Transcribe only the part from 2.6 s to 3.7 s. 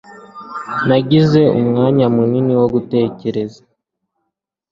gutekereza